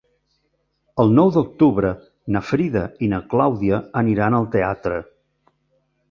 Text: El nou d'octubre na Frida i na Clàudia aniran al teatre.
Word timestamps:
El 1.01 1.11
nou 1.17 1.27
d'octubre 1.33 1.91
na 2.35 2.41
Frida 2.51 2.81
i 3.07 3.09
na 3.11 3.19
Clàudia 3.33 3.81
aniran 4.01 4.39
al 4.39 4.49
teatre. 4.57 4.97